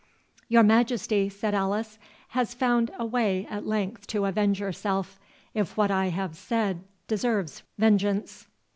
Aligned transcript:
"Your 0.47 0.63
Majesty," 0.63 1.29
said 1.29 1.53
Alice, 1.53 1.99
"has 2.29 2.55
found 2.55 2.89
a 2.97 3.05
way 3.05 3.45
at 3.51 3.67
length 3.67 4.07
to 4.07 4.25
avenge 4.25 4.59
yourself—if 4.59 5.77
what 5.77 5.91
I 5.91 6.07
have 6.07 6.35
said 6.35 6.81
deserves 7.07 7.61
vengeance." 7.77 8.47